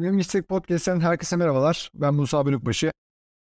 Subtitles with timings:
[0.00, 1.90] Filmin Yüksek Podcast'ten herkese merhabalar.
[1.94, 2.92] Ben Musa Bölükbaşı.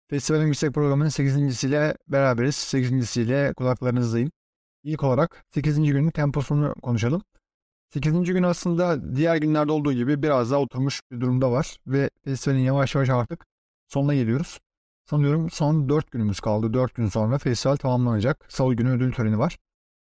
[0.09, 2.55] Festivalin Yüksek programının 8.siyle beraberiz.
[2.55, 4.31] 8.siyle kulaklarınızdayım.
[4.83, 5.75] İlk olarak 8.
[5.77, 7.21] günün temposunu konuşalım.
[7.93, 8.23] 8.
[8.23, 11.77] gün aslında diğer günlerde olduğu gibi biraz daha oturmuş bir durumda var.
[11.87, 13.45] Ve festivalin yavaş yavaş artık
[13.87, 14.59] sonuna geliyoruz.
[15.09, 16.73] Sanıyorum son 4 günümüz kaldı.
[16.73, 18.45] 4 gün sonra festival tamamlanacak.
[18.49, 19.57] Salı günü ödül töreni var.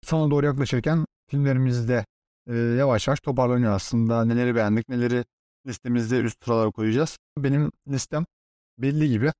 [0.03, 2.05] Sona doğru yaklaşırken filmlerimiz de
[2.47, 4.25] e, yavaş yavaş toparlanıyor aslında.
[4.25, 5.25] Neleri beğendik, neleri
[5.67, 7.17] listemizde üst sıralara koyacağız.
[7.37, 8.25] Benim listem
[8.77, 9.31] belli gibi.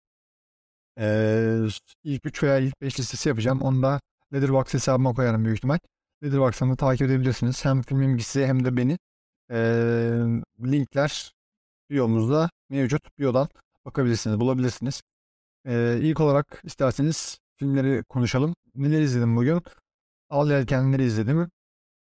[1.00, 1.68] Ee,
[2.04, 3.62] ilk 3 veya ilk 5 listesi yapacağım.
[3.62, 4.02] Onu da
[4.34, 5.80] Letterboxd hesabıma koyarım büyük ihtimal.
[6.24, 7.66] Letterboxd'dan da takip edebilirsiniz.
[7.66, 8.98] Hem filmin ilgisi hem de beni.
[9.52, 9.56] Ee,
[10.64, 11.34] linkler
[11.90, 13.20] biyomuzda mevcut.
[13.20, 13.48] Biyodan
[13.86, 15.02] bakabilirsiniz, bulabilirsiniz.
[15.66, 18.56] Ee, ilk olarak isterseniz filmleri konuşalım.
[18.76, 19.62] Neler izledim bugün?
[20.30, 21.50] Al Yelkenleri izledim.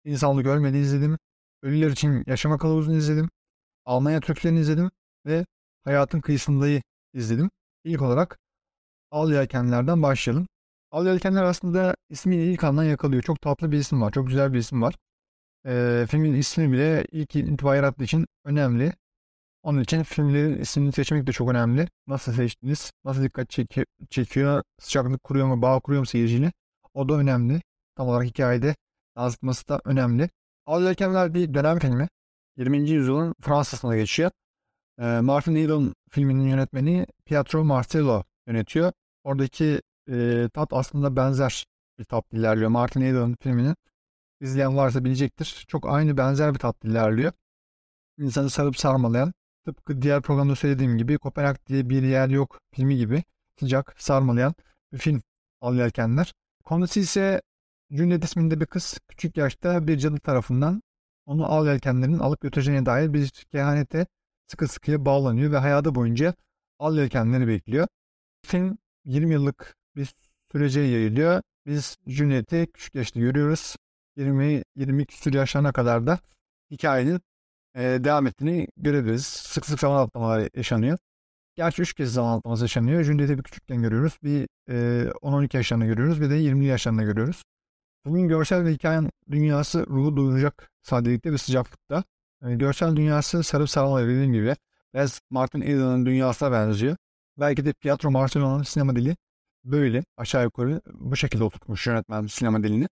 [0.05, 1.19] İnsanlık Ölmedi izledim.
[1.63, 3.31] Ölüler için Yaşama Kılavuzu'nu izledim.
[3.87, 4.91] Almanya Türklerini izledim
[5.27, 5.47] ve
[5.85, 6.83] Hayatın Kıyısında'yı
[7.15, 7.51] izledim.
[7.85, 8.39] İlk olarak
[9.11, 10.47] Al Yelkenler'den başlayalım.
[10.91, 13.23] Al Yelkenler aslında ismiyle ilk andan yakalıyor.
[13.23, 14.13] Çok tatlı bir isim var.
[14.13, 14.95] Çok güzel bir isim var.
[15.67, 18.93] Ee, filmin ismi bile ilk intiba yarattığı için önemli.
[19.63, 21.89] Onun için filmlerin ismini seçmek de çok önemli.
[22.07, 22.93] Nasıl seçtiniz?
[23.05, 23.77] Nasıl dikkat çek
[24.11, 24.63] çekiyor?
[24.81, 25.63] Sıcaklık kuruyor mu?
[25.63, 26.53] Bağ kuruyor mu seyirciyle?
[26.95, 27.63] O da önemli.
[27.97, 28.75] Tam olarak hikayede
[29.17, 30.31] yansıtması da önemli.
[30.67, 32.09] Al Yelkenler bir dönem filmi.
[32.57, 32.91] 20.
[32.91, 34.31] yüzyılın Fransa'sında geçiyor.
[34.99, 38.93] E, Martin Eden filminin yönetmeni Pietro Marcello yönetiyor.
[39.25, 41.67] Oradaki e, tat aslında benzer
[41.99, 42.71] bir tat ilerliyor.
[42.71, 43.77] Martin Eden filminin
[44.41, 45.65] izleyen varsa bilecektir.
[45.69, 47.33] Çok aynı benzer bir tat ilerliyor.
[48.19, 49.33] İnsanı sarıp sarmalayan,
[49.65, 53.25] tıpkı diğer programda söylediğim gibi Kopenhag diye bir yer yok filmi gibi
[53.61, 54.55] sıcak, sarmalayan
[54.93, 55.23] bir film
[55.61, 55.91] Al.
[56.65, 57.43] Konusu ise
[57.91, 60.83] Juliet isminde bir kız küçük yaşta bir cadı tarafından
[61.27, 64.07] onu al yelkenlerin alıp götüreceğine dair bir kehanete
[64.47, 66.35] sıkı sıkıya bağlanıyor ve hayatı boyunca
[66.79, 67.89] al yelkenleri bekliyor.
[68.47, 70.15] Film 20 yıllık bir
[70.53, 71.43] sürece yayılıyor.
[71.67, 73.77] Biz Juliet'i küçük yaşta görüyoruz.
[74.19, 76.19] 20-22 küsur yaşlarına kadar da
[76.71, 77.21] hikayenin
[77.75, 79.27] e, devam ettiğini görebiliriz.
[79.27, 80.99] Sık sık zaman atlamalar yaşanıyor.
[81.55, 83.03] Gerçi 3 kez zaman atlaması yaşanıyor.
[83.03, 84.19] Juliet'i bir küçükken görüyoruz.
[84.23, 86.21] Bir e, 10-12 yaşlarında görüyoruz.
[86.21, 87.43] Bir de 20 yaşlarında görüyoruz.
[88.07, 92.05] Bugün görsel ve hikayen dünyası ruhu doyuracak sadelikte ve sıcaklıkta.
[92.43, 94.57] Yani görsel dünyası sarıp sarmalı dediğim gibi
[94.95, 96.97] biraz Martin Eden'ın dünyasına benziyor.
[97.39, 99.17] Belki de Pietro Marcello'nun sinema dili
[99.65, 102.89] böyle aşağı yukarı bu şekilde oturtmuş yönetmen sinema dilini.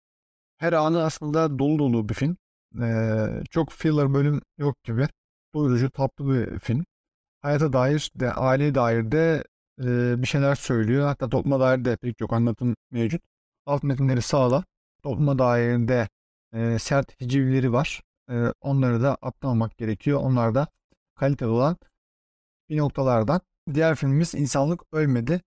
[0.57, 2.37] Her anı aslında dolu dolu bir film.
[2.81, 5.07] Ee, çok filler bölüm yok gibi.
[5.53, 6.85] Doyurucu, tatlı bir film.
[7.41, 9.43] Hayata dair de, aileye dair de
[9.83, 11.07] e, bir şeyler söylüyor.
[11.07, 13.21] Hatta topluma dair de pek çok anlatım mevcut.
[13.65, 14.63] Alt metinleri sağla
[15.03, 16.07] topluma dair
[16.53, 18.01] e, sert hicivleri var.
[18.29, 20.19] E, onları da atlamamak gerekiyor.
[20.23, 20.67] Onlar da
[21.15, 21.77] kaliteli olan
[22.69, 23.41] bir noktalardan.
[23.73, 25.41] Diğer filmimiz İnsanlık Ölmedi.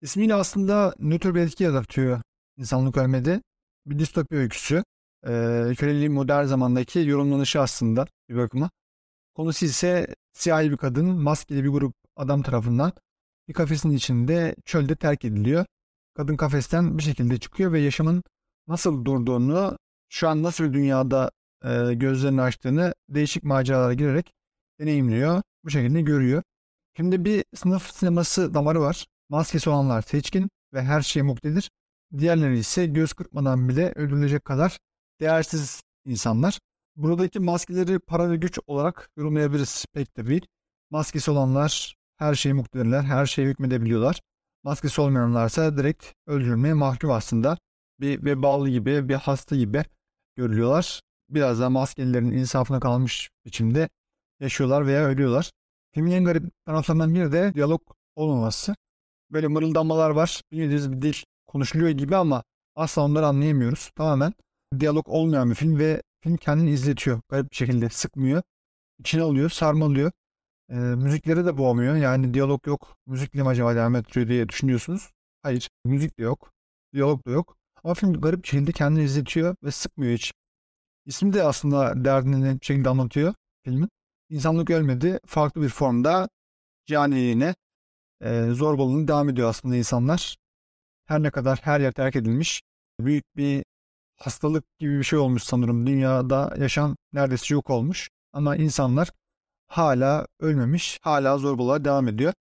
[0.00, 2.22] İsmiyle aslında nötr bir etki yaratıyor
[2.56, 3.40] İnsanlık Ölmedi.
[3.86, 4.84] Bir distopi öyküsü.
[5.26, 5.30] E,
[5.78, 8.70] köleliğin modern zamandaki yorumlanışı aslında bir bakıma.
[9.34, 12.92] Konusu ise siyahi bir kadın maskeli bir grup adam tarafından
[13.48, 15.66] bir kafesin içinde çölde terk ediliyor.
[16.14, 18.22] Kadın kafesten bir şekilde çıkıyor ve yaşamın
[18.68, 21.30] nasıl durduğunu, şu an nasıl bir dünyada
[21.64, 24.32] e, gözlerini açtığını değişik maceralara girerek
[24.80, 25.42] deneyimliyor.
[25.64, 26.42] Bu şekilde görüyor.
[26.96, 29.06] Şimdi bir sınıf sineması damarı var.
[29.28, 31.70] Maskesi olanlar seçkin ve her şeye muktedir.
[32.18, 34.78] Diğerleri ise göz kırpmadan bile öldürülecek kadar
[35.20, 36.58] değersiz insanlar.
[36.96, 40.46] Buradaki maskeleri para ve güç olarak yorumlayabiliriz pek de değil.
[40.90, 44.20] Maskesi olanlar her şeye muktedirler, her şeye hükmedebiliyorlar.
[44.62, 47.58] Maskesi olmayanlarsa direkt öldürülmeye mahkum aslında
[48.00, 49.84] bir vebalı gibi, bir hasta gibi
[50.36, 51.00] görülüyorlar.
[51.30, 53.88] Biraz da maskelilerin insafına kalmış biçimde
[54.40, 55.52] yaşıyorlar veya ölüyorlar.
[55.94, 57.82] Filmin en garip taraflarından biri de diyalog
[58.16, 58.76] olmaması.
[59.30, 60.42] Böyle mırıldanmalar var.
[60.52, 61.14] Bildiğiniz bir dil
[61.46, 62.44] konuşuluyor gibi ama
[62.76, 63.90] asla onları anlayamıyoruz.
[63.96, 64.34] Tamamen
[64.80, 67.20] diyalog olmayan bir film ve film kendini izletiyor.
[67.28, 68.42] Garip bir şekilde sıkmıyor.
[68.98, 70.12] İçine alıyor, sarmalıyor.
[70.70, 71.96] E, müzikleri de boğmuyor.
[71.96, 72.96] Yani diyalog yok.
[73.06, 75.10] Müzikle mi acaba devam ettiriyor diye düşünüyorsunuz.
[75.42, 75.70] Hayır.
[75.84, 76.52] Müzik de yok.
[76.94, 77.56] Diyalog da yok.
[77.84, 80.32] Ama film garip bir şekilde kendini izletiyor ve sıkmıyor hiç.
[81.06, 83.34] İsmi de aslında derdini bir şekilde anlatıyor
[83.64, 83.88] filmin.
[84.30, 85.18] İnsanlık ölmedi.
[85.26, 86.28] Farklı bir formda
[86.86, 87.54] caniliğine
[88.20, 90.36] e, zorbalığını devam ediyor aslında insanlar.
[91.06, 92.62] Her ne kadar her yer terk edilmiş.
[93.00, 93.64] Büyük bir
[94.16, 95.86] hastalık gibi bir şey olmuş sanırım.
[95.86, 98.10] Dünyada yaşam neredeyse yok olmuş.
[98.32, 99.10] Ama insanlar
[99.66, 100.98] hala ölmemiş.
[101.02, 102.32] Hala zorbalığa devam ediyor.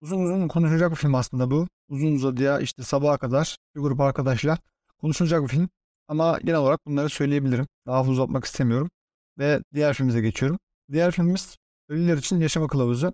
[0.00, 1.68] Uzun uzun konuşacak bir film aslında bu.
[1.88, 4.58] Uzun uzadıya işte sabaha kadar bir grup arkadaşla
[5.04, 5.68] konuşulacak bir film.
[6.08, 7.66] Ama genel olarak bunları söyleyebilirim.
[7.86, 8.90] Daha fazla uzatmak istemiyorum.
[9.38, 10.58] Ve diğer filmimize geçiyorum.
[10.92, 11.56] Diğer filmimiz
[11.88, 13.12] Ölüler için yaşama kılavuzu.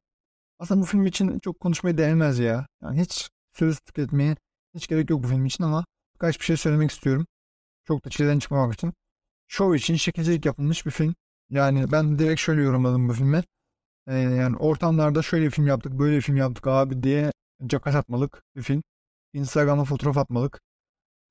[0.59, 2.67] Aslında bu film için çok konuşmaya değmez ya.
[2.83, 4.37] Yani hiç söz tüketmeye
[4.75, 5.85] hiç gerek yok bu film için ama
[6.15, 7.27] birkaç bir şey söylemek istiyorum.
[7.85, 8.93] Çok da çileden çıkmamak için.
[9.49, 11.15] Show için şekilcilik yapılmış bir film.
[11.51, 13.43] Yani ben direkt şöyle yorumladım bu filmi.
[14.07, 17.33] Ee, yani ortamlarda şöyle bir film yaptık, böyle bir film yaptık abi diye
[17.67, 18.83] caka atmalık bir film.
[19.33, 20.61] Instagram'a fotoğraf atmalık.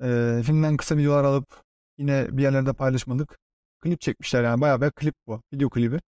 [0.03, 1.63] Ee, filmden kısa videolar alıp
[1.97, 3.39] yine bir yerlerde paylaşmalık.
[3.81, 5.41] Klip çekmişler yani bayağı bir klip bu.
[5.53, 5.99] Video klibi.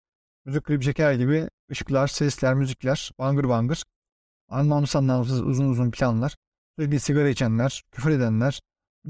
[0.45, 3.85] Müzik klibi çeker gibi ışıklar, sesler, müzikler, bangır bangır.
[4.49, 6.37] Anlamsız anlamsız uzun uzun planlar.
[6.79, 8.61] Sürekli sigara içenler, küfür edenler,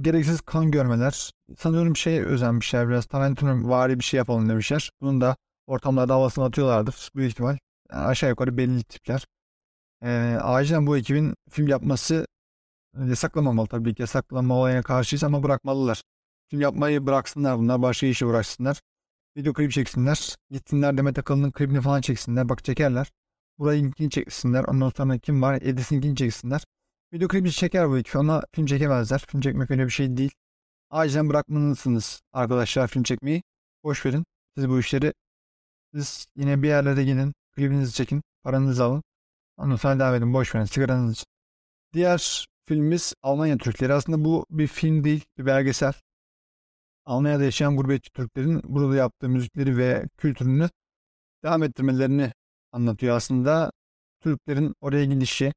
[0.01, 1.33] gereksiz kan görmeler.
[1.59, 3.07] Sanıyorum şey özenmişler biraz.
[3.07, 4.91] Tarantino vari bir şey yapalım demişler.
[5.01, 5.37] Bunun da
[5.67, 7.59] ortamlarda havasını atıyorlardır büyük ihtimal.
[7.93, 9.27] Yani aşağı yukarı belli tipler.
[10.03, 12.27] Ee, acilen bu ekibin film yapması
[12.99, 14.03] yasaklamamalı tabii ki.
[14.03, 16.03] Yasaklanma olayına karşıyız ama bırakmalılar.
[16.49, 17.83] Film yapmayı bıraksınlar bunlar.
[17.83, 18.81] Başka işe uğraşsınlar.
[19.37, 20.37] Video klip çeksinler.
[20.51, 22.49] Gitsinler Demet Akalın'ın klibini falan çeksinler.
[22.49, 23.11] Bak çekerler.
[23.59, 24.65] Burayı linkini çeksinler.
[24.65, 25.59] Ondan sonra kim var?
[25.63, 26.65] Edis'inkini çeksinler.
[27.13, 29.25] Video klibi çeker bu iki ama film çekemezler.
[29.29, 30.33] Film çekmek öyle bir şey değil.
[30.91, 33.43] Acilen bırakmalısınız arkadaşlar film çekmeyi.
[33.85, 34.25] Boş verin.
[34.57, 35.13] Siz bu işleri
[35.95, 37.35] siz yine bir yerlere gidin.
[37.57, 38.23] Klibinizi çekin.
[38.43, 39.03] Paranızı alın.
[39.57, 40.35] Ondan sonra devam edin.
[40.35, 40.65] Boş verin.
[40.65, 41.25] Sigaranızı.
[41.93, 43.95] Diğer filmimiz Almanya Türkleri.
[43.95, 45.25] Aslında bu bir film değil.
[45.39, 45.93] Bir belgesel.
[47.05, 50.69] Almanya'da yaşayan gurbetçi Türklerin burada yaptığı müzikleri ve kültürünü
[51.45, 52.33] devam ettirmelerini
[52.73, 53.73] anlatıyor aslında.
[54.21, 55.53] Türklerin oraya gidişi,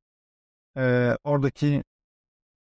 [0.78, 1.84] e, oradaki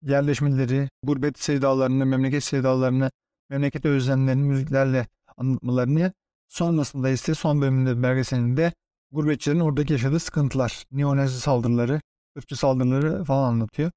[0.02, 3.12] yerleşmeleri, gurbet sevdalarını, memleket sevdalarını,
[3.50, 5.08] memleket özlemlerini müziklerle
[5.38, 6.14] anlatmalarını
[6.48, 8.74] sonrasında ise son bölümünde belgeselinde
[9.12, 12.02] gurbetçilerin oradaki yaşadığı sıkıntılar, neonazi saldırıları,
[12.38, 13.92] ırkçı saldırıları falan anlatıyor.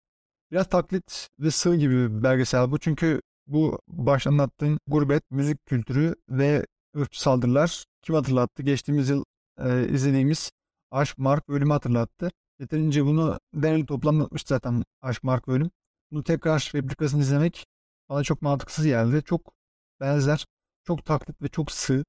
[0.52, 6.14] Biraz taklit ve sığ gibi bir belgesel bu çünkü bu başta anlattığın gurbet, müzik kültürü
[6.28, 6.66] ve
[6.96, 8.62] ırkçı saldırılar kim hatırlattı?
[8.62, 9.24] Geçtiğimiz yıl
[9.58, 10.50] e, izlediğimiz
[10.90, 12.30] Aşk Mark bölümü hatırlattı.
[12.60, 15.70] Yeterince bunu deneli toplanmış zaten Aşk Mark bölüm.
[16.10, 17.66] Bunu tekrar replikasını izlemek
[18.08, 19.22] bana çok mantıksız geldi.
[19.24, 19.52] Çok
[20.00, 20.46] benzer,
[20.86, 22.04] çok taklit ve çok sığ.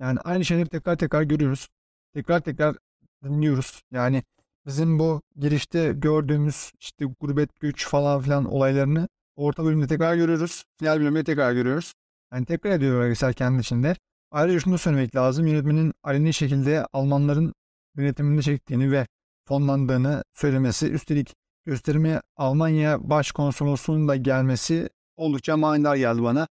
[0.00, 1.68] Yani aynı şeyleri tekrar tekrar görüyoruz.
[2.14, 2.76] Tekrar tekrar
[3.24, 3.82] dinliyoruz.
[3.90, 4.22] Yani
[4.66, 10.64] bizim bu girişte gördüğümüz işte gurbet güç falan filan olaylarını orta bölümde tekrar görüyoruz.
[10.78, 11.94] Final bölümde tekrar görüyoruz.
[12.32, 13.96] Yani tekrar ediyor belgesel kendi içinde.
[14.30, 15.46] Ayrıca şunu da söylemek lazım.
[15.46, 17.54] Yönetmenin aleni şekilde Almanların
[17.96, 19.06] yönetiminde çektiğini ve
[19.48, 20.86] fonlandığını söylemesi.
[20.86, 21.34] Üstelik
[21.64, 26.48] gösterime Almanya Başkonsolosluğu'nun da gelmesi oldukça manidar geldi bana.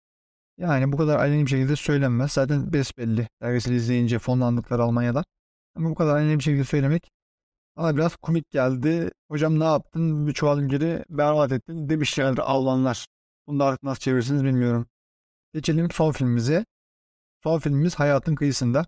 [0.58, 2.32] Yani bu kadar aleni bir şekilde söylenmez.
[2.32, 5.24] Zaten besbelli belgesel izleyince fonlandıkları Almanya'da.
[5.76, 7.12] Ama bu kadar aleni bir şekilde söylemek
[7.78, 9.12] bana biraz komik geldi.
[9.32, 10.28] Hocam ne yaptın?
[10.28, 13.08] Bir çuval inciri berbat ettin demişlerdir Almanlar.
[13.48, 14.88] Bunu da artık nasıl çevirirsiniz bilmiyorum.
[15.54, 16.66] Geçelim son filmimize.
[17.44, 18.86] Son filmimiz Hayatın Kıyısında.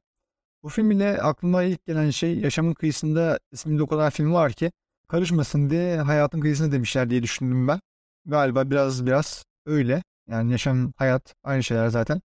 [0.63, 4.71] Bu film ile aklıma ilk gelen şey Yaşamın Kıyısında isminde o kadar film var ki
[5.07, 7.79] karışmasın diye Hayatın Kıyısında demişler diye düşündüm ben.
[8.25, 10.03] Galiba biraz biraz öyle.
[10.27, 12.21] Yani yaşam, hayat aynı şeyler zaten.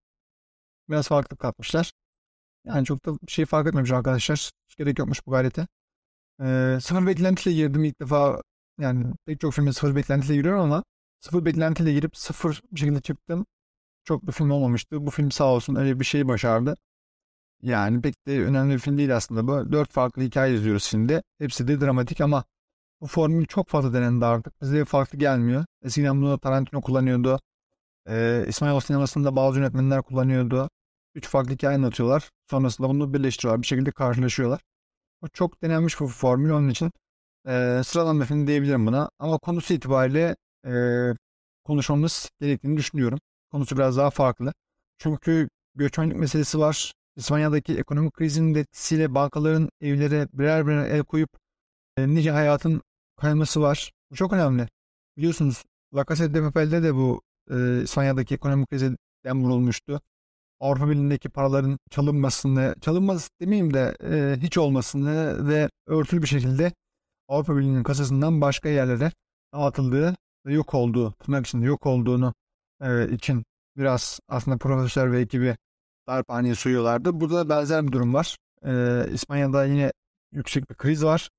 [0.88, 1.92] Biraz farklı katmışlar.
[2.64, 4.50] Yani çok da şey fark etmemiş arkadaşlar.
[4.68, 5.66] Hiç gerek yokmuş bu gayrete.
[6.42, 8.42] Ee, sıfır beklentiyle girdim ilk defa.
[8.80, 10.84] Yani pek çok filme sıfır beklentiyle giriyorum ama
[11.20, 13.46] sıfır beklentiyle girip sıfır bir şekilde çıktım.
[14.04, 15.06] Çok bir film olmamıştı.
[15.06, 16.76] Bu film sağ olsun öyle bir şey başardı.
[17.62, 19.72] Yani pek de önemli bir film değil aslında bu.
[19.72, 21.22] Dört farklı hikaye izliyoruz şimdi.
[21.38, 22.44] Hepsi de dramatik ama
[23.00, 24.62] bu formül çok fazla denendi artık.
[24.62, 25.64] Bize farklı gelmiyor.
[25.84, 27.40] Eskiden bunu Tarantino kullanıyordu.
[28.08, 30.70] Ee, İsmail sinemasında bazı yönetmenler kullanıyordu.
[31.14, 32.30] Üç farklı hikaye anlatıyorlar.
[32.50, 33.62] Sonrasında bunu birleştiriyorlar.
[33.62, 34.60] Bir şekilde karşılaşıyorlar.
[35.24, 36.50] O çok denenmiş bu formül.
[36.50, 36.92] Onun için
[37.46, 39.10] e, sıradan bir film diyebilirim buna.
[39.18, 40.72] Ama konusu itibariyle e,
[41.64, 43.18] konuşmamız gerektiğini düşünüyorum.
[43.50, 44.52] Konusu biraz daha farklı.
[44.98, 46.92] Çünkü göçmenlik meselesi var.
[47.16, 51.30] İspanya'daki ekonomik krizin etkisiyle bankaların evlere birer birer el koyup
[51.96, 52.82] e, nice hayatın
[53.16, 53.92] kayması var.
[54.10, 54.68] Bu çok önemli.
[55.16, 55.64] Biliyorsunuz
[55.94, 60.00] La Casa de Papel'de de bu e, İspanya'daki ekonomik krize dem vurulmuştu.
[60.60, 66.72] Avrupa Birliği'ndeki paraların çalınmasını, çalınmaz demeyeyim de e, hiç olmasını ve örtülü bir şekilde
[67.28, 69.12] Avrupa Birliği'nin kasasından başka yerlere
[69.54, 72.34] dağıtıldığı ve yok olduğu, tırnak içinde yok olduğunu
[72.82, 73.44] e, için
[73.76, 75.56] biraz aslında profesör ve ekibi
[76.08, 77.20] darphaneye soyuyorlardı.
[77.20, 78.36] Burada benzer bir durum var.
[78.64, 79.92] E, İspanya'da yine
[80.32, 81.30] yüksek bir kriz var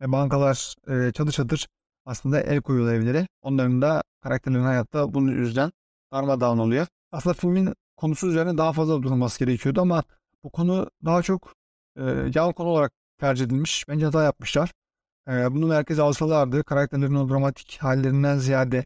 [0.00, 1.68] ve bankalar e, çadır çadır
[2.06, 3.26] aslında el koyuyor evlere.
[3.42, 5.70] Onların da karakterlerin hayatta bunun yüzden
[6.12, 6.86] darmadağın oluyor.
[7.12, 10.04] Aslında filmin konusu üzerine daha fazla durulması gerekiyordu ama
[10.44, 11.54] bu konu daha çok
[11.96, 12.02] e,
[12.34, 13.88] yan konu olarak tercih edilmiş.
[13.88, 14.72] Bence hata yapmışlar.
[15.28, 18.84] E, bunu merkeze alsalardı karakterlerin o dramatik hallerinden ziyade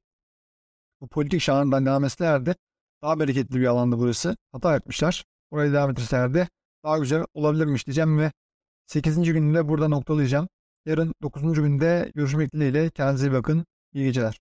[1.00, 2.54] bu politik şanından devam etselerdi
[3.02, 4.36] daha bereketli bir alandı burası.
[4.52, 5.24] Hata etmişler.
[5.50, 6.48] Orayı devam ettirselerdi
[6.84, 8.32] daha güzel olabilirmiş diyeceğim ve
[8.86, 9.32] 8.
[9.32, 10.48] gününde burada noktalayacağım.
[10.86, 11.42] Yarın 9.
[11.54, 12.90] günde görüşmek dileğiyle.
[12.90, 13.66] Kendinize iyi bakın.
[13.92, 14.38] İyi geceler.